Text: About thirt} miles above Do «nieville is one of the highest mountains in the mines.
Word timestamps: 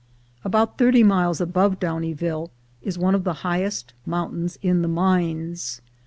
About 0.43 0.79
thirt} 0.79 0.95
miles 1.01 1.39
above 1.39 1.79
Do 1.79 1.85
«nieville 1.99 2.49
is 2.81 2.97
one 2.97 3.13
of 3.13 3.23
the 3.23 3.33
highest 3.45 3.93
mountains 4.03 4.57
in 4.63 4.81
the 4.81 4.87
mines. 4.87 5.79